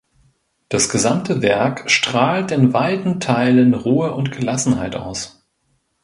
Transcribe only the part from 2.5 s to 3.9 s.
in weiten Teilen